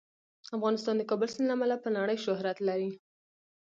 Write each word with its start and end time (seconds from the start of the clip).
افغانستان 0.57 0.95
د 0.97 1.03
کابل 1.09 1.29
سیند 1.33 1.47
له 1.47 1.53
امله 1.57 1.75
په 1.83 1.89
نړۍ 1.97 2.17
شهرت 2.25 2.57
لري. 2.67 2.89